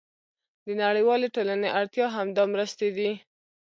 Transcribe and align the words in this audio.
د 0.65 0.67
نړیوالې 0.83 1.27
ټولنې 1.35 1.67
اړتیا 1.79 2.05
همدا 2.15 2.43
مرستې 2.53 2.87
دي. 2.97 3.09